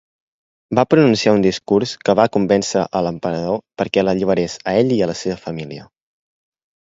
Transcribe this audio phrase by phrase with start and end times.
[0.77, 5.11] Va pronunciar un discurs que va convèncer a l'emperador perquè l'alliberés a ell i a
[5.11, 5.87] la seva família.